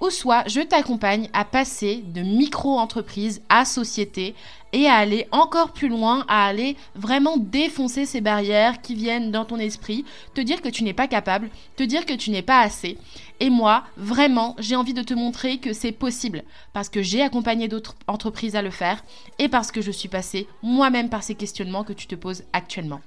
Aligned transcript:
ou 0.00 0.10
soit 0.10 0.46
je 0.48 0.60
t'accompagne 0.60 1.28
à 1.32 1.44
passer 1.44 2.02
de 2.06 2.20
micro-entreprise 2.20 3.42
à 3.48 3.64
société 3.64 4.34
et 4.72 4.86
à 4.86 4.94
aller 4.94 5.26
encore 5.30 5.72
plus 5.72 5.88
loin, 5.88 6.24
à 6.28 6.46
aller 6.46 6.76
vraiment 6.94 7.36
défoncer 7.38 8.04
ces 8.04 8.20
barrières 8.20 8.82
qui 8.82 8.94
viennent 8.94 9.30
dans 9.30 9.44
ton 9.44 9.56
esprit, 9.56 10.04
te 10.34 10.40
dire 10.40 10.60
que 10.60 10.68
tu 10.68 10.84
n'es 10.84 10.92
pas 10.92 11.06
capable, 11.06 11.48
te 11.76 11.82
dire 11.82 12.04
que 12.04 12.12
tu 12.12 12.30
n'es 12.30 12.42
pas 12.42 12.60
assez. 12.60 12.98
Et 13.40 13.48
moi, 13.48 13.84
vraiment, 13.96 14.54
j'ai 14.58 14.76
envie 14.76 14.94
de 14.94 15.02
te 15.02 15.14
montrer 15.14 15.58
que 15.58 15.72
c'est 15.72 15.92
possible 15.92 16.42
parce 16.72 16.88
que 16.88 17.02
j'ai 17.02 17.22
accompagné 17.22 17.68
d'autres 17.68 17.96
entreprises 18.06 18.56
à 18.56 18.62
le 18.62 18.70
faire 18.70 19.02
et 19.38 19.48
parce 19.48 19.72
que 19.72 19.80
je 19.80 19.90
suis 19.90 20.08
passée 20.08 20.46
moi-même 20.62 21.08
par 21.08 21.22
ces 21.22 21.34
questionnements 21.34 21.84
que 21.84 21.92
tu 21.92 22.06
te 22.06 22.14
poses 22.14 22.44
actuellement. 22.52 23.00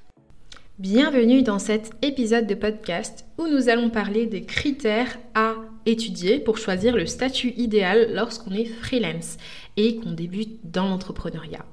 Bienvenue 0.79 1.43
dans 1.43 1.59
cet 1.59 1.91
épisode 2.01 2.47
de 2.47 2.55
podcast 2.55 3.25
où 3.37 3.47
nous 3.47 3.67
allons 3.67 3.89
parler 3.89 4.27
des 4.27 4.43
critères 4.43 5.19
à 5.35 5.55
étudier 5.89 6.39
pour 6.39 6.57
choisir 6.57 6.95
le 6.95 7.05
statut 7.05 7.53
idéal 7.57 8.13
lorsqu'on 8.13 8.51
est 8.51 8.65
freelance 8.65 9.37
et 9.77 9.97
qu'on 9.97 10.11
débute 10.11 10.59
dans 10.63 10.87
l'entrepreneuriat. 10.87 11.65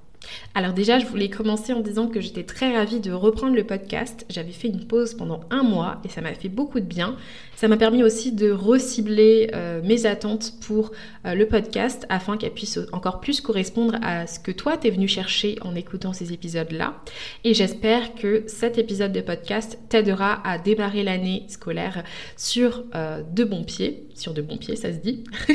Alors 0.55 0.73
déjà, 0.73 0.99
je 0.99 1.07
voulais 1.07 1.29
commencer 1.29 1.73
en 1.73 1.81
disant 1.81 2.09
que 2.09 2.21
j'étais 2.21 2.45
très 2.45 2.77
ravie 2.77 3.01
de 3.01 3.13
reprendre 3.13 3.55
le 3.55 3.65
podcast. 3.65 4.25
J'avais 4.31 4.53
fait 4.53 4.69
une 4.69 4.87
pause 4.87 5.15
pendant 5.15 5.41
un 5.51 5.63
mois 5.63 6.01
et 6.05 6.09
ça 6.09 6.21
m'a 6.21 6.33
fait 6.33 6.49
beaucoup 6.49 6.81
de 6.81 6.87
bien. 6.87 7.17
Ça 7.57 7.69
m'a 7.69 7.77
permis 7.77 8.03
aussi 8.03 8.33
de 8.33 8.51
recibler 8.51 9.51
euh, 9.55 9.81
mes 9.83 10.07
attentes 10.07 10.55
pour 10.67 10.93
euh, 11.25 11.35
le 11.35 11.47
podcast 11.47 12.07
afin 12.09 12.37
qu'elle 12.37 12.53
puisse 12.53 12.79
encore 12.93 13.21
plus 13.21 13.41
correspondre 13.41 13.97
à 14.03 14.27
ce 14.27 14.39
que 14.39 14.51
toi 14.51 14.77
t'es 14.77 14.91
venu 14.91 15.09
chercher 15.09 15.57
en 15.63 15.75
écoutant 15.75 16.13
ces 16.13 16.33
épisodes-là. 16.33 17.03
Et 17.45 17.55
j'espère 17.55 18.15
que 18.15 18.45
cet 18.47 18.79
épisode 18.79 19.13
de 19.13 19.21
podcast 19.21 19.79
t'aidera 19.89 20.47
à 20.47 20.59
démarrer 20.59 21.03
l'année 21.03 21.45
scolaire 21.49 22.05
sur 22.37 22.85
euh, 22.95 23.23
de 23.23 23.45
bons 23.45 23.65
pieds, 23.65 24.07
sur 24.15 24.35
de 24.35 24.43
bons 24.43 24.59
pieds, 24.59 24.77
ça 24.77 24.93
se 24.93 24.99
dit. 24.99 25.25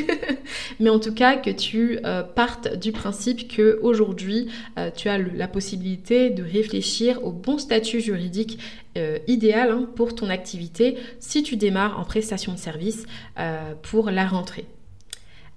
Mais 0.80 0.90
en 0.90 0.98
tout 0.98 1.14
cas 1.14 1.36
que 1.36 1.50
tu 1.50 1.98
partes 2.34 2.76
du 2.76 2.92
principe 2.92 3.48
que 3.48 3.78
aujourd'hui 3.82 4.48
tu 4.96 5.08
as 5.08 5.18
la 5.18 5.48
possibilité 5.48 6.30
de 6.30 6.42
réfléchir 6.42 7.22
au 7.24 7.32
bon 7.32 7.58
statut 7.58 8.00
juridique 8.00 8.58
euh, 8.98 9.18
idéal 9.26 9.70
hein, 9.70 9.88
pour 9.96 10.14
ton 10.14 10.28
activité 10.28 10.98
si 11.18 11.42
tu 11.42 11.56
démarres 11.56 11.98
en 11.98 12.04
prestation 12.04 12.52
de 12.52 12.58
service 12.58 13.06
euh, 13.38 13.72
pour 13.80 14.10
la 14.10 14.26
rentrée. 14.26 14.66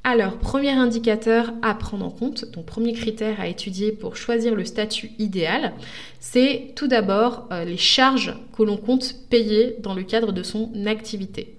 Alors, 0.05 0.37
premier 0.37 0.69
indicateur 0.69 1.51
à 1.61 1.73
prendre 1.73 2.05
en 2.05 2.11
compte, 2.11 2.49
ton 2.53 2.63
premier 2.63 2.93
critère 2.93 3.41
à 3.41 3.47
étudier 3.47 3.91
pour 3.91 4.15
choisir 4.15 4.55
le 4.55 4.63
statut 4.63 5.11
idéal, 5.19 5.73
c'est 6.21 6.71
tout 6.77 6.87
d'abord 6.87 7.49
euh, 7.51 7.65
les 7.65 7.75
charges 7.75 8.37
que 8.55 8.63
l'on 8.63 8.77
compte 8.77 9.15
payer 9.29 9.75
dans 9.81 9.95
le 9.95 10.03
cadre 10.03 10.31
de 10.31 10.43
son 10.43 10.71
activité. 10.85 11.54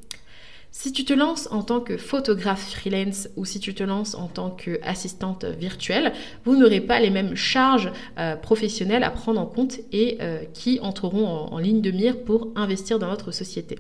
Si 0.79 0.93
tu 0.93 1.07
te 1.07 1.15
lances 1.15 1.49
en 1.51 1.63
tant 1.63 1.81
que 1.81 1.97
photographe 1.97 2.71
freelance 2.71 3.31
ou 3.37 3.47
si 3.47 3.61
tu 3.61 3.73
te 3.75 3.83
lances 3.83 4.15
en 4.15 4.29
tant 4.29 4.51
qu'assistante 4.51 5.47
virtuelle, 5.47 6.13
vous 6.45 6.55
n'aurez 6.55 6.83
pas 6.83 7.01
les 7.01 7.09
mêmes 7.09 7.35
charges 7.35 7.91
euh, 8.19 8.37
professionnelles 8.37 9.03
à 9.03 9.09
prendre 9.09 9.41
en 9.41 9.47
compte 9.47 9.79
et 9.91 10.19
euh, 10.21 10.43
qui 10.53 10.79
entreront 10.83 11.27
en, 11.27 11.59
ligne 11.59 11.81
de 11.81 11.91
mire 11.91 12.23
pour 12.23 12.53
investir 12.57 12.99
dans 12.99 13.09
votre 13.09 13.33
société. 13.33 13.79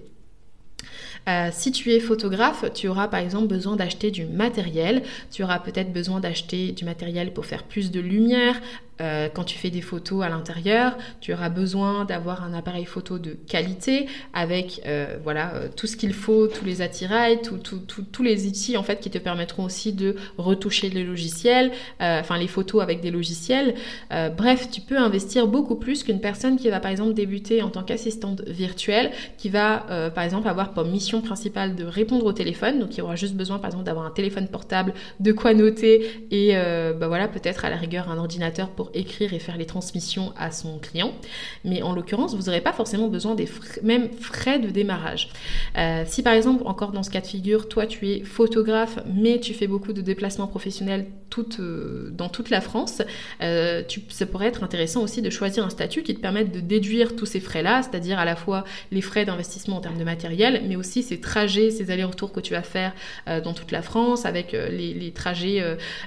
Euh, 1.28 1.50
si 1.52 1.70
tu 1.70 1.92
es 1.92 2.00
photographe, 2.00 2.64
tu 2.72 2.88
auras 2.88 3.08
par 3.08 3.20
exemple 3.20 3.48
besoin 3.48 3.76
d'acheter 3.76 4.10
du 4.10 4.24
matériel. 4.24 5.02
Tu 5.30 5.42
auras 5.44 5.58
peut-être 5.58 5.92
besoin 5.92 6.20
d'acheter 6.20 6.72
du 6.72 6.86
matériel 6.86 7.34
pour 7.34 7.44
faire 7.44 7.64
plus 7.64 7.90
de 7.90 8.00
lumière, 8.00 8.58
euh, 9.00 9.28
quand 9.32 9.44
tu 9.44 9.58
fais 9.58 9.70
des 9.70 9.82
photos 9.82 10.24
à 10.24 10.28
l'intérieur, 10.28 10.96
tu 11.20 11.34
auras 11.34 11.50
besoin 11.50 12.04
d'avoir 12.06 12.42
un 12.42 12.54
appareil 12.54 12.86
photo 12.86 13.18
de 13.18 13.36
qualité 13.46 14.06
avec 14.32 14.80
euh, 14.86 15.18
voilà 15.22 15.54
euh, 15.54 15.68
tout 15.74 15.86
ce 15.86 15.96
qu'il 15.96 16.14
faut, 16.14 16.46
tous 16.46 16.64
les 16.64 16.80
attirails, 16.80 17.40
tous 17.42 18.22
les 18.22 18.46
outils 18.46 18.76
en 18.76 18.82
fait 18.82 19.00
qui 19.00 19.10
te 19.10 19.18
permettront 19.18 19.64
aussi 19.64 19.92
de 19.92 20.16
retoucher 20.38 20.88
le 20.88 21.02
logiciel, 21.02 21.72
enfin 22.00 22.38
les 22.38 22.46
photos 22.46 22.82
avec 22.82 23.00
des 23.00 23.10
logiciels. 23.10 23.74
bref, 24.36 24.70
tu 24.70 24.80
peux 24.80 24.96
investir 24.96 25.46
beaucoup 25.46 25.76
plus 25.76 26.02
qu'une 26.02 26.20
personne 26.20 26.56
qui 26.56 26.70
va 26.70 26.80
par 26.80 26.90
exemple 26.90 27.12
débuter 27.14 27.62
en 27.62 27.70
tant 27.70 27.82
qu'assistante 27.82 28.42
virtuelle, 28.46 29.10
qui 29.36 29.48
va 29.48 30.10
par 30.14 30.24
exemple 30.24 30.48
avoir 30.48 30.72
pour 30.72 30.84
mission 30.84 31.20
principale 31.20 31.74
de 31.74 31.84
répondre 31.84 32.24
au 32.24 32.32
téléphone, 32.32 32.78
donc 32.78 32.96
il 32.96 33.02
aura 33.02 33.16
juste 33.16 33.34
besoin 33.34 33.58
par 33.58 33.68
exemple 33.68 33.84
d'avoir 33.84 34.06
un 34.06 34.10
téléphone 34.10 34.48
portable, 34.48 34.94
de 35.20 35.32
quoi 35.32 35.54
noter 35.54 36.26
et 36.30 36.54
bah 36.98 37.08
voilà 37.08 37.28
peut-être 37.28 37.64
à 37.64 37.70
la 37.70 37.76
rigueur 37.76 38.10
un 38.10 38.18
ordinateur 38.18 38.70
pour 38.70 38.85
écrire 38.94 39.34
et 39.34 39.38
faire 39.38 39.56
les 39.56 39.66
transmissions 39.66 40.32
à 40.36 40.50
son 40.50 40.78
client. 40.78 41.12
Mais 41.64 41.82
en 41.82 41.92
l'occurrence, 41.92 42.34
vous 42.34 42.44
n'aurez 42.44 42.60
pas 42.60 42.72
forcément 42.72 43.08
besoin 43.08 43.34
des 43.34 43.46
frais, 43.46 43.80
même 43.82 44.10
frais 44.12 44.58
de 44.58 44.68
démarrage. 44.68 45.28
Euh, 45.76 46.04
si 46.06 46.22
par 46.22 46.34
exemple, 46.34 46.62
encore 46.66 46.92
dans 46.92 47.02
ce 47.02 47.10
cas 47.10 47.20
de 47.20 47.26
figure, 47.26 47.68
toi 47.68 47.86
tu 47.86 48.08
es 48.08 48.20
photographe, 48.24 48.98
mais 49.06 49.40
tu 49.40 49.54
fais 49.54 49.66
beaucoup 49.66 49.92
de 49.92 50.00
déplacements 50.00 50.46
professionnels 50.46 51.06
euh, 51.58 52.08
dans 52.12 52.30
toute 52.30 52.48
la 52.48 52.62
France, 52.62 53.02
euh, 53.42 53.82
tu, 53.86 54.00
ça 54.08 54.24
pourrait 54.24 54.46
être 54.46 54.62
intéressant 54.62 55.02
aussi 55.02 55.20
de 55.20 55.28
choisir 55.28 55.66
un 55.66 55.70
statut 55.70 56.02
qui 56.02 56.14
te 56.14 56.20
permette 56.20 56.50
de 56.50 56.60
déduire 56.60 57.14
tous 57.14 57.26
ces 57.26 57.40
frais-là, 57.40 57.82
c'est-à-dire 57.82 58.18
à 58.18 58.24
la 58.24 58.36
fois 58.36 58.64
les 58.90 59.02
frais 59.02 59.26
d'investissement 59.26 59.76
en 59.76 59.80
termes 59.80 59.98
de 59.98 60.04
matériel, 60.04 60.62
mais 60.66 60.76
aussi 60.76 61.02
ces 61.02 61.20
trajets, 61.20 61.70
ces 61.70 61.90
allers-retours 61.90 62.32
que 62.32 62.40
tu 62.40 62.54
vas 62.54 62.62
faire 62.62 62.94
dans 63.26 63.52
toute 63.52 63.70
la 63.70 63.82
France 63.82 64.24
avec 64.24 64.52
les, 64.52 65.12
trajets 65.14 65.62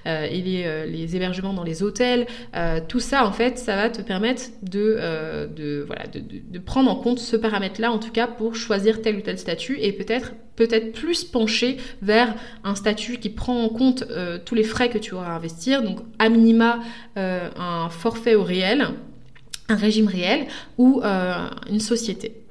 et 0.05 0.41
les, 0.41 1.15
hébergements 1.15 1.53
dans 1.53 1.63
les 1.63 1.83
hôtels, 1.83 2.25
euh, 2.69 2.79
tout 2.87 2.99
ça, 2.99 3.25
en 3.25 3.31
fait, 3.31 3.57
ça 3.57 3.75
va 3.75 3.89
te 3.89 4.01
permettre 4.01 4.43
de, 4.61 4.95
euh, 4.99 5.47
de, 5.47 6.59
prendre 6.59 6.91
en 6.91 6.95
compte 6.95 7.19
ce 7.19 7.35
paramètre-là, 7.35 7.91
en 7.91 7.97
tout 7.99 8.11
cas, 8.11 8.27
pour 8.27 8.55
choisir 8.55 9.01
tel 9.01 9.15
ou 9.17 9.21
tel 9.21 9.37
statut 9.39 9.77
et 9.79 9.91
peut-être 9.91 10.33
peut-être 10.55 10.91
plus 10.91 11.23
pencher 11.23 11.77
vers 12.01 12.35
un 12.65 12.75
statut 12.75 13.17
qui 13.17 13.29
prend 13.29 13.63
en 13.63 13.69
compte 13.69 14.03
euh, 14.09 14.37
tous 14.43 14.55
les 14.55 14.63
frais 14.63 14.89
que 14.89 14.97
tu 14.97 15.13
auras 15.13 15.31
à 15.31 15.35
investir, 15.35 15.81
donc 15.81 15.99
à 16.19 16.27
minima 16.29 16.79
un 17.15 17.89
forfait 17.89 18.35
au 18.35 18.43
réel, 18.43 18.89
un 19.69 19.75
régime 19.75 20.07
réel 20.07 20.47
ou 20.77 21.01
une 21.69 21.79
société. 21.79 22.48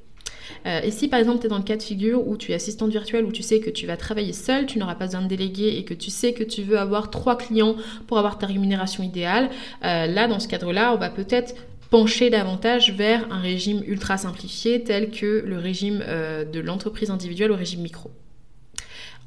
Euh, 0.66 0.80
et 0.82 0.90
si 0.90 1.08
par 1.08 1.18
exemple 1.18 1.40
tu 1.40 1.46
es 1.46 1.48
dans 1.48 1.58
le 1.58 1.64
cas 1.64 1.76
de 1.76 1.82
figure 1.82 2.26
où 2.26 2.36
tu 2.36 2.52
es 2.52 2.54
assistante 2.54 2.90
virtuelle, 2.90 3.24
où 3.24 3.32
tu 3.32 3.42
sais 3.42 3.60
que 3.60 3.70
tu 3.70 3.86
vas 3.86 3.96
travailler 3.96 4.32
seule, 4.32 4.66
tu 4.66 4.78
n'auras 4.78 4.94
pas 4.94 5.06
besoin 5.06 5.22
de 5.22 5.28
déléguer 5.28 5.76
et 5.78 5.84
que 5.84 5.94
tu 5.94 6.10
sais 6.10 6.32
que 6.32 6.44
tu 6.44 6.62
veux 6.62 6.78
avoir 6.78 7.10
trois 7.10 7.36
clients 7.36 7.76
pour 8.06 8.18
avoir 8.18 8.38
ta 8.38 8.46
rémunération 8.46 9.02
idéale, 9.02 9.50
euh, 9.84 10.06
là 10.06 10.28
dans 10.28 10.40
ce 10.40 10.48
cadre-là, 10.48 10.92
on 10.94 10.98
va 10.98 11.10
peut-être 11.10 11.54
pencher 11.90 12.30
davantage 12.30 12.92
vers 12.92 13.26
un 13.32 13.40
régime 13.40 13.82
ultra 13.86 14.16
simplifié 14.18 14.82
tel 14.82 15.10
que 15.10 15.42
le 15.44 15.58
régime 15.58 16.02
euh, 16.06 16.44
de 16.44 16.60
l'entreprise 16.60 17.10
individuelle 17.10 17.50
au 17.50 17.56
régime 17.56 17.80
micro. 17.80 18.10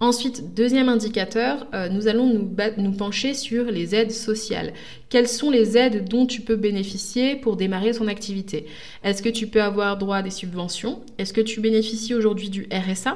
Ensuite, 0.01 0.55
deuxième 0.55 0.89
indicateur, 0.89 1.67
euh, 1.75 1.87
nous 1.87 2.07
allons 2.07 2.25
nous, 2.25 2.51
nous, 2.77 2.91
pencher 2.91 3.35
sur 3.35 3.65
les 3.65 3.93
aides 3.93 4.11
sociales. 4.11 4.73
Quelles 5.09 5.27
sont 5.27 5.51
les 5.51 5.77
aides 5.77 6.09
dont 6.09 6.25
tu 6.25 6.41
peux 6.41 6.55
bénéficier 6.55 7.35
pour 7.35 7.55
démarrer 7.55 7.91
ton 7.91 8.07
activité? 8.07 8.65
Est-ce 9.03 9.21
que 9.21 9.29
tu 9.29 9.45
peux 9.45 9.61
avoir 9.61 9.99
droit 9.99 10.17
à 10.17 10.21
des 10.23 10.31
subventions? 10.31 11.03
Est-ce 11.19 11.33
que 11.33 11.41
tu 11.41 11.61
bénéficies 11.61 12.15
aujourd'hui 12.15 12.49
du 12.49 12.67
RSA 12.73 13.15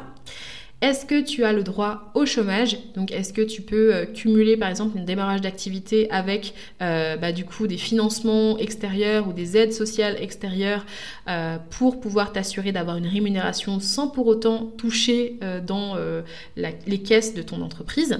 est-ce 0.85 1.07
que 1.07 1.19
tu 1.19 1.43
as 1.43 1.51
le 1.51 1.63
droit 1.63 2.11
au 2.13 2.27
chômage? 2.27 2.77
Donc 2.93 3.11
est-ce 3.11 3.33
que 3.33 3.41
tu 3.41 3.63
peux 3.63 3.91
euh, 3.91 4.05
cumuler 4.05 4.55
par 4.55 4.69
exemple 4.69 4.99
un 4.99 5.03
démarrage 5.03 5.41
d'activité 5.41 6.07
avec 6.11 6.53
euh, 6.83 7.17
bah, 7.17 7.31
du 7.31 7.43
coup 7.43 7.65
des 7.65 7.77
financements 7.77 8.59
extérieurs 8.59 9.27
ou 9.27 9.33
des 9.33 9.57
aides 9.57 9.73
sociales 9.73 10.15
extérieures 10.21 10.85
euh, 11.27 11.57
pour 11.71 11.99
pouvoir 11.99 12.31
t'assurer 12.33 12.71
d'avoir 12.71 12.97
une 12.97 13.07
rémunération 13.07 13.79
sans 13.79 14.09
pour 14.09 14.27
autant 14.27 14.67
toucher 14.77 15.39
dans 15.65 15.95
les 16.55 17.01
caisses 17.01 17.33
de 17.33 17.41
ton 17.41 17.61
entreprise? 17.61 18.19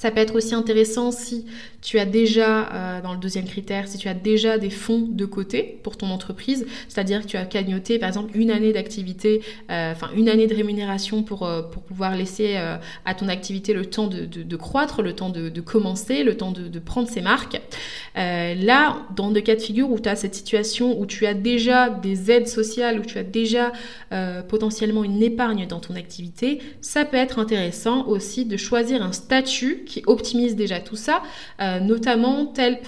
Ça 0.00 0.10
peut 0.10 0.20
être 0.20 0.34
aussi 0.34 0.54
intéressant 0.54 1.10
si 1.10 1.44
tu 1.82 1.98
as 1.98 2.06
déjà, 2.06 2.72
euh, 2.72 3.02
dans 3.02 3.12
le 3.12 3.18
deuxième 3.18 3.44
critère, 3.44 3.86
si 3.86 3.98
tu 3.98 4.08
as 4.08 4.14
déjà 4.14 4.56
des 4.56 4.70
fonds 4.70 5.06
de 5.06 5.26
côté 5.26 5.78
pour 5.82 5.98
ton 5.98 6.06
entreprise, 6.08 6.66
c'est-à-dire 6.88 7.20
que 7.20 7.26
tu 7.26 7.36
as 7.36 7.44
cagnoté 7.44 7.98
par 7.98 8.08
exemple 8.08 8.30
une 8.34 8.50
année 8.50 8.72
d'activité, 8.72 9.42
euh, 9.70 9.92
enfin 9.92 10.08
une 10.16 10.30
année 10.30 10.46
de 10.46 10.54
rémunération 10.54 11.22
pour, 11.22 11.42
euh, 11.42 11.60
pour 11.60 11.82
pouvoir 11.82 12.16
laisser 12.16 12.56
à 13.04 13.14
ton 13.14 13.28
activité 13.28 13.74
le 13.74 13.84
temps 13.84 14.06
de, 14.06 14.24
de, 14.24 14.56
croître, 14.56 15.02
le 15.02 15.12
temps 15.12 15.28
de, 15.28 15.50
de, 15.50 15.60
commencer, 15.60 16.24
le 16.24 16.34
temps 16.34 16.50
de, 16.50 16.78
prendre 16.78 17.06
ses 17.06 17.20
marques. 17.20 17.60
là, 18.16 19.02
dans 19.14 19.30
des 19.30 19.42
cas 19.42 19.54
de 19.54 19.60
figure 19.60 19.90
où 19.90 19.98
tu 19.98 20.08
as 20.08 20.16
cette 20.16 20.34
situation 20.34 20.98
où 20.98 21.04
tu 21.04 21.26
as 21.26 21.34
déjà 21.34 21.90
des 21.90 22.30
aides 22.30 22.48
sociales, 22.48 23.00
où 23.00 23.04
tu 23.04 23.18
as 23.18 23.22
déjà 23.22 23.72
potentiellement 24.48 25.04
une 25.04 25.22
épargne 25.22 25.66
dans 25.66 25.80
ton 25.80 25.94
activité, 25.94 26.60
ça 26.80 27.04
peut 27.04 27.18
être 27.18 27.38
intéressant 27.38 28.06
aussi 28.06 28.46
de 28.46 28.56
choisir 28.56 29.02
un 29.02 29.12
statut 29.12 29.84
qui 29.90 30.02
optimise 30.06 30.54
déjà 30.56 30.78
tout 30.78 30.96
ça, 30.96 31.22
euh, 31.60 31.80
notamment 31.80 32.46
tel, 32.46 32.78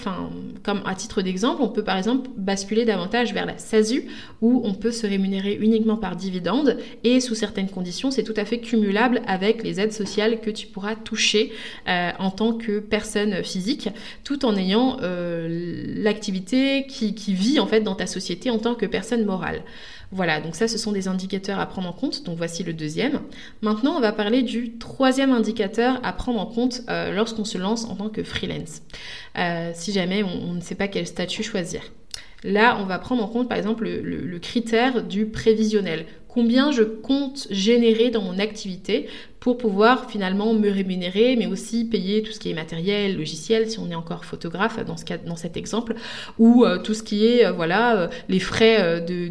comme 0.63 0.81
à 0.85 0.95
titre 0.95 1.21
d'exemple, 1.21 1.61
on 1.61 1.67
peut 1.67 1.83
par 1.83 1.97
exemple 1.97 2.29
basculer 2.37 2.85
davantage 2.85 3.33
vers 3.33 3.45
la 3.45 3.57
SASU 3.57 4.05
où 4.41 4.61
on 4.63 4.73
peut 4.73 4.91
se 4.91 5.05
rémunérer 5.05 5.57
uniquement 5.59 5.97
par 5.97 6.15
dividende 6.15 6.77
et 7.03 7.19
sous 7.19 7.35
certaines 7.35 7.69
conditions, 7.69 8.09
c'est 8.09 8.23
tout 8.23 8.33
à 8.37 8.45
fait 8.45 8.59
cumulable 8.59 9.21
avec 9.27 9.63
les 9.63 9.79
aides 9.79 9.93
sociales 9.93 10.39
que 10.39 10.49
tu 10.49 10.67
pourras 10.67 10.95
toucher 10.95 11.51
euh, 11.87 12.11
en 12.19 12.31
tant 12.31 12.53
que 12.53 12.79
personne 12.79 13.43
physique, 13.43 13.89
tout 14.23 14.45
en 14.45 14.55
ayant 14.55 14.97
l'activité 15.01 16.85
qui, 16.87 17.13
qui 17.13 17.33
vit 17.33 17.59
en 17.59 17.67
fait 17.67 17.81
dans 17.81 17.95
ta 17.95 18.07
société 18.07 18.49
en 18.49 18.59
tant 18.59 18.75
que 18.75 18.85
personne 18.85 19.25
morale. 19.25 19.63
Voilà, 20.13 20.39
donc 20.39 20.53
ça, 20.53 20.67
ce 20.67 20.77
sont 20.77 20.91
des 20.91 21.07
indicateurs 21.07 21.59
à 21.59 21.65
prendre 21.65 21.89
en 21.89 21.91
compte. 21.91 22.23
Donc 22.23 22.37
voici 22.37 22.63
le 22.63 22.73
deuxième. 22.73 23.21
Maintenant, 23.61 23.97
on 23.97 23.99
va 23.99 24.11
parler 24.11 24.43
du 24.43 24.77
troisième 24.77 25.31
indicateur 25.31 25.99
à 26.03 26.13
prendre 26.13 26.39
en 26.39 26.45
compte 26.45 26.81
euh, 26.87 27.11
lorsqu'on 27.11 27.45
se 27.45 27.57
lance 27.57 27.85
en 27.85 27.95
tant 27.95 28.09
que 28.09 28.23
freelance. 28.23 28.83
Euh, 29.39 29.71
si 29.73 29.91
jamais 29.91 30.21
on, 30.21 30.53
ne 30.53 30.61
sait 30.61 30.75
pas 30.75 30.87
quel 30.87 31.07
statut 31.07 31.41
choisir. 31.41 31.81
Là, 32.43 32.77
on 32.79 32.85
va 32.85 32.99
prendre 32.99 33.23
en 33.23 33.27
compte 33.27 33.49
par 33.49 33.57
exemple 33.57 33.87
le 33.87 34.37
critère 34.37 35.01
du 35.01 35.25
prévisionnel. 35.25 36.05
Combien 36.27 36.71
je 36.71 36.83
compte 36.83 37.47
générer 37.51 38.09
dans 38.09 38.21
mon 38.21 38.39
activité 38.39 39.07
pour 39.43 39.57
pouvoir 39.57 40.09
finalement 40.09 40.53
me 40.53 40.69
rémunérer, 40.71 41.35
mais 41.35 41.47
aussi 41.47 41.83
payer 41.83 42.23
tout 42.23 42.31
ce 42.31 42.39
qui 42.39 42.49
est 42.49 42.53
matériel, 42.53 43.17
logiciel, 43.17 43.69
si 43.69 43.77
on 43.77 43.91
est 43.91 43.95
encore 43.95 44.23
photographe 44.23 44.79
dans, 44.85 44.95
ce 44.95 45.03
cas, 45.03 45.17
dans 45.17 45.35
cet 45.35 45.57
exemple, 45.57 45.95
ou 46.39 46.63
euh, 46.63 46.77
tout 46.77 46.93
ce 46.93 47.03
qui 47.03 47.25
est 47.25 47.45
euh, 47.45 47.51
voilà 47.51 47.97
euh, 47.97 48.07
les 48.29 48.39
frais 48.39 49.01
de, 49.01 49.29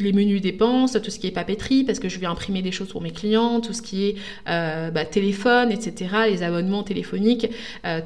les 0.00 0.12
menus 0.12 0.40
dépenses, 0.40 0.96
tout 1.02 1.10
ce 1.10 1.18
qui 1.18 1.26
est 1.26 1.32
papeterie, 1.32 1.82
parce 1.82 1.98
que 1.98 2.08
je 2.08 2.20
vais 2.20 2.26
imprimer 2.26 2.62
des 2.62 2.70
choses 2.70 2.90
pour 2.90 3.02
mes 3.02 3.10
clients, 3.10 3.60
tout 3.60 3.72
ce 3.72 3.82
qui 3.82 4.04
est 4.06 4.16
bah, 4.46 5.04
téléphone, 5.04 5.72
etc., 5.72 6.10
les 6.30 6.44
abonnements 6.44 6.84
téléphoniques, 6.84 7.48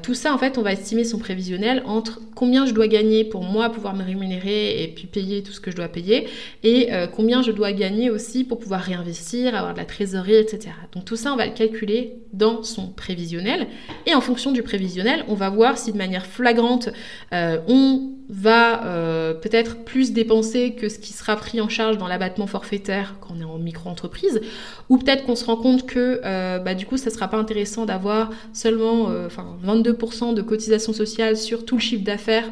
tout 0.01 0.15
ça 0.15 0.33
en 0.33 0.39
fait 0.39 0.57
on 0.57 0.63
va 0.63 0.73
estimer 0.73 1.03
son 1.03 1.19
prévisionnel 1.19 1.83
entre 1.85 2.21
combien 2.33 2.65
je 2.65 2.73
dois 2.73 2.87
gagner 2.87 3.23
pour 3.23 3.43
moi 3.43 3.69
pouvoir 3.69 3.93
me 3.93 4.03
rémunérer 4.03 4.81
et 4.81 4.87
puis 4.87 5.05
payer 5.05 5.43
tout 5.43 5.51
ce 5.51 5.59
que 5.59 5.69
je 5.69 5.75
dois 5.75 5.89
payer, 5.89 6.27
et 6.63 6.89
combien 7.15 7.43
je 7.43 7.51
dois 7.51 7.71
gagner 7.71 8.09
aussi 8.09 8.43
pour 8.43 8.57
pouvoir 8.57 8.81
réinvestir, 8.81 9.53
avoir 9.53 9.73
de 9.73 9.79
la 9.79 9.85
trésorerie, 9.85 10.37
etc. 10.37 10.73
Donc 10.93 11.05
tout 11.05 11.15
ça 11.15 11.34
on 11.35 11.37
va 11.37 11.45
le 11.45 11.53
calculer 11.53 12.15
dans 12.31 12.63
son 12.63 12.87
prévisionnel. 12.87 13.67
Et 14.05 14.15
en 14.15 14.21
fonction 14.21 14.51
du 14.51 14.63
prévisionnel, 14.63 15.25
on 15.27 15.35
va 15.35 15.49
voir 15.49 15.77
si 15.77 15.91
de 15.91 15.97
manière 15.97 16.25
flagrante, 16.25 16.89
euh, 17.33 17.59
on 17.67 18.11
va 18.29 18.85
euh, 18.85 19.33
peut-être 19.33 19.83
plus 19.83 20.13
dépenser 20.13 20.73
que 20.73 20.89
ce 20.89 20.97
qui 20.97 21.13
sera 21.13 21.35
pris 21.35 21.61
en 21.61 21.69
charge 21.69 21.97
dans 21.97 22.07
l'abattement 22.07 22.47
forfaitaire 22.47 23.15
quand 23.19 23.35
on 23.37 23.41
est 23.41 23.43
en 23.43 23.59
micro-entreprise, 23.59 24.41
ou 24.89 24.97
peut-être 24.97 25.25
qu'on 25.25 25.35
se 25.35 25.45
rend 25.45 25.57
compte 25.57 25.85
que 25.85 26.21
euh, 26.23 26.59
bah, 26.59 26.73
du 26.73 26.85
coup, 26.85 26.97
ça 26.97 27.09
ne 27.09 27.15
sera 27.15 27.27
pas 27.27 27.37
intéressant 27.37 27.85
d'avoir 27.85 28.31
seulement 28.53 29.09
enfin 29.25 29.57
22% 29.63 30.33
de 30.33 30.41
cotisation 30.41 30.93
sociale 30.93 31.35
sur 31.35 31.65
tout 31.65 31.75
le 31.75 31.81
chiffre 31.81 32.03
d'affaires 32.03 32.49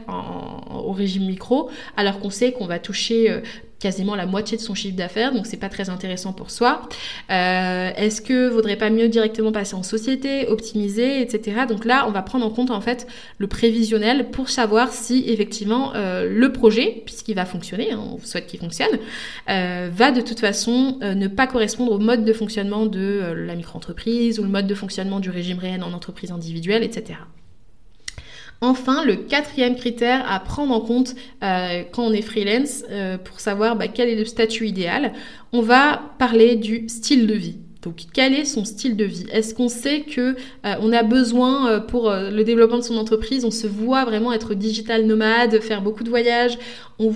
au 0.72 0.92
régime 0.92 1.26
micro, 1.26 1.70
alors 1.96 2.20
qu'on 2.20 2.30
sait 2.30 2.52
qu'on 2.52 2.68
va 2.68 2.80
toucher 2.80 3.42
quasiment 3.84 4.16
la 4.16 4.26
moitié 4.26 4.56
de 4.56 4.62
son 4.62 4.76
chiffre 4.76 4.96
d'affaires, 4.96 5.34
donc 5.34 5.46
c'est 5.46 5.58
pas 5.58 5.68
très 5.68 5.90
intéressant 5.90 6.32
pour 6.32 6.52
soi. 6.52 6.84
Euh, 7.30 7.92
est-ce 7.98 8.22
que 8.22 8.48
vaudrait 8.48 8.78
pas 8.78 8.90
mieux 8.90 9.10
directement 9.10 9.52
passer 9.52 9.76
en 9.76 9.84
société, 9.84 10.48
optimiser, 10.48 11.22
etc. 11.22 11.64
Donc 11.68 11.84
là, 11.84 12.06
on 12.08 12.12
va 12.12 12.22
prendre 12.22 12.46
en 12.46 12.50
compte 12.50 12.72
en 12.72 12.80
fait 12.80 13.06
le 13.40 13.48
prévisionnel 13.48 14.32
pour 14.32 14.50
savoir 14.50 14.94
si 14.94 15.26
effectivement 15.28 15.92
euh, 15.96 16.30
le 16.30 16.54
projet, 16.54 17.04
puisqu'il 17.06 17.36
va 17.36 17.46
fonctionner, 17.46 17.92
hein, 17.92 18.02
on 18.14 18.20
souhaite 18.26 18.48
qu'il 18.48 18.62
fonctionne, 18.62 18.98
euh, 19.50 19.90
va 19.92 20.12
de 20.12 20.22
toute 20.22 20.40
façon 20.40 21.00
ne 21.02 21.28
pas 21.28 21.48
correspondre 21.48 21.92
au 21.92 22.00
mode 22.00 22.24
de 22.24 22.32
fonctionnement 22.32 22.86
de 22.86 23.34
la 23.36 23.56
micro-entreprise 23.56 24.40
ou 24.40 24.44
le 24.44 24.50
mode 24.50 24.68
de 24.68 24.76
fonctionnement 24.76 25.20
du 25.20 25.30
régime 25.30 25.60
réel 25.60 25.84
en 25.84 25.92
entreprise 25.92 26.32
individuelle, 26.32 26.84
etc. 26.84 27.20
Enfin, 28.66 29.04
le 29.04 29.18
quatrième 29.18 29.76
critère 29.76 30.24
à 30.32 30.40
prendre 30.40 30.74
en 30.74 30.80
compte 30.80 31.16
euh, 31.44 31.84
quand 31.92 32.06
on 32.06 32.14
est 32.14 32.22
freelance 32.22 32.86
euh, 32.90 33.18
pour 33.18 33.42
savoir 33.42 33.76
bah, 33.76 33.90
quel 33.90 34.08
est 34.08 34.16
le 34.16 34.24
statut 34.24 34.68
idéal, 34.68 35.12
on 35.52 35.62
va 35.62 36.02
parler 36.18 36.56
du 36.56 36.88
style 36.88 37.28
de 37.28 37.34
vie. 37.34 37.58
Donc, 37.82 38.04
quel 38.14 38.34
est 38.34 38.46
son 38.46 38.64
style 38.64 38.96
de 38.96 39.04
vie? 39.04 39.26
Est-ce 39.34 39.54
qu'on 39.54 39.68
sait 39.68 40.04
que 40.04 40.22
euh, 40.66 40.76
on 40.80 40.94
a 40.94 41.04
besoin 41.04 41.82
pour 41.82 42.10
le 42.10 42.42
développement 42.44 42.78
de 42.78 42.84
son 42.84 42.96
entreprise 42.96 43.44
On 43.44 43.52
se 43.52 43.68
voit 43.68 44.06
vraiment 44.06 44.32
être 44.32 44.54
digital 44.54 45.06
nomade, 45.06 45.60
faire 45.60 45.82
beaucoup 45.82 46.06
de 46.06 46.10
voyages? 46.10 46.58
On 47.00 47.12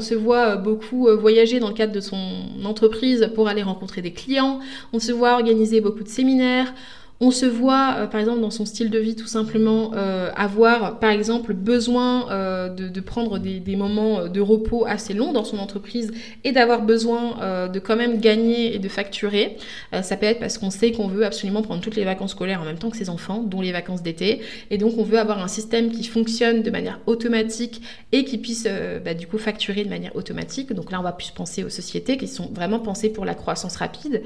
se 0.00 0.14
voit 0.14 0.56
beaucoup 0.56 1.08
voyager 1.18 1.60
dans 1.60 1.68
le 1.68 1.74
cadre 1.74 1.92
de 1.92 2.00
son 2.00 2.16
entreprise 2.64 3.30
pour 3.34 3.48
aller 3.48 3.62
rencontrer 3.62 4.00
des 4.00 4.14
clients. 4.14 4.60
On 4.94 4.98
se 4.98 5.12
voit 5.12 5.34
organiser 5.34 5.82
beaucoup 5.82 6.04
de 6.04 6.08
séminaires. 6.08 6.72
On 7.22 7.30
se 7.30 7.44
voit, 7.44 7.96
euh, 7.98 8.06
par 8.06 8.18
exemple, 8.18 8.40
dans 8.40 8.50
son 8.50 8.64
style 8.64 8.88
de 8.88 8.98
vie, 8.98 9.14
tout 9.14 9.26
simplement 9.26 9.90
euh, 9.94 10.30
avoir, 10.36 10.98
par 11.00 11.10
exemple, 11.10 11.52
besoin 11.52 12.30
euh, 12.30 12.70
de, 12.70 13.00
prendre 13.00 13.38
des, 13.38 13.76
moments 13.76 14.26
de 14.26 14.40
repos 14.40 14.86
assez 14.86 15.12
longs 15.12 15.32
dans 15.32 15.44
son 15.44 15.58
entreprise 15.58 16.12
et 16.44 16.52
d'avoir 16.52 16.82
besoin 16.82 17.68
de 17.68 17.78
quand 17.78 17.96
même 17.96 18.20
gagner 18.20 18.74
et 18.74 18.78
de 18.78 18.88
facturer. 18.88 19.56
ça 20.02 20.16
peut 20.16 20.26
être 20.26 20.38
parce 20.38 20.58
qu'on 20.58 20.70
sait 20.70 20.92
qu'on 20.92 21.08
veut 21.08 21.24
absolument 21.24 21.62
prendre 21.62 21.80
toutes 21.80 21.96
les 21.96 22.04
vacances 22.04 22.32
scolaires 22.32 22.60
en 22.60 22.64
même 22.64 22.78
temps 22.78 22.90
que 22.90 22.96
ses 22.96 23.08
enfants, 23.08 23.42
dont 23.42 23.60
les 23.60 23.72
vacances 23.72 24.02
d'été. 24.02 24.40
Et 24.70 24.78
donc, 24.78 24.94
on 24.98 25.02
veut 25.02 25.18
avoir 25.18 25.42
un 25.42 25.48
système 25.48 25.90
qui 25.90 26.04
fonctionne 26.04 26.62
de 26.62 26.70
manière 26.70 27.00
automatique 27.06 27.80
et 28.12 28.24
qui 28.24 28.38
puisse, 28.38 28.68
bah, 29.04 29.14
du 29.14 29.26
coup, 29.26 29.38
facturer 29.38 29.84
de 29.84 29.90
manière 29.90 30.14
automatique. 30.14 30.72
Donc 30.72 30.90
là, 30.90 31.00
on 31.00 31.04
va 31.04 31.12
plus 31.12 31.30
penser 31.30 31.64
aux 31.64 31.70
sociétés 31.70 32.16
qui 32.16 32.28
sont 32.28 32.50
vraiment 32.52 32.80
pensées 32.80 33.10
pour 33.10 33.24
la 33.24 33.34
croissance 33.34 33.76
rapide. 33.76 34.22